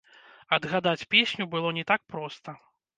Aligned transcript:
Адгадаць 0.57 1.03
песню 1.13 1.49
было 1.55 1.77
не 1.79 1.87
так 1.95 2.01
проста. 2.17 2.61